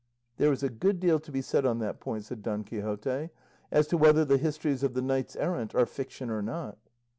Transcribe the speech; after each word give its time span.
"There 0.37 0.51
is 0.51 0.63
a 0.63 0.69
good 0.71 0.99
deal 0.99 1.19
to 1.19 1.31
be 1.31 1.43
said 1.43 1.63
on 1.63 1.77
that 1.77 1.99
point," 1.99 2.23
said 2.25 2.41
Don 2.41 2.63
Quixote, 2.63 3.29
"as 3.71 3.85
to 3.89 3.97
whether 3.99 4.25
the 4.25 4.39
histories 4.39 4.81
of 4.81 4.95
the 4.95 5.01
knights 5.03 5.35
errant 5.35 5.75
are 5.75 5.85
fiction 5.85 6.31
or 6.31 6.41
not." 6.41 6.79